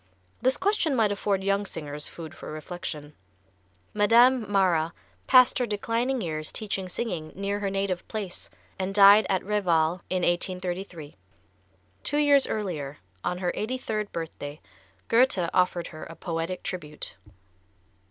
This 0.41 0.57
question 0.57 0.95
might 0.95 1.11
afford 1.11 1.43
young 1.43 1.63
singers 1.63 2.07
food 2.07 2.33
for 2.33 2.51
reflection. 2.51 3.13
Madame 3.93 4.51
Mara 4.51 4.93
passed 5.27 5.59
her 5.59 5.67
declining 5.67 6.21
years 6.21 6.51
teaching 6.51 6.89
singing 6.89 7.31
near 7.35 7.59
her 7.59 7.69
native 7.69 8.07
place, 8.07 8.49
and 8.79 8.95
died 8.95 9.27
at 9.29 9.45
Reval, 9.45 10.01
in 10.09 10.23
1833. 10.23 11.17
Two 12.01 12.17
years 12.17 12.47
earlier, 12.47 12.97
on 13.23 13.37
her 13.37 13.51
eighty 13.53 13.77
third 13.77 14.11
birthday, 14.11 14.59
Goethe 15.07 15.47
offered 15.53 15.85
her 15.89 16.03
a 16.05 16.15
poetic 16.15 16.63
tribute. 16.63 17.15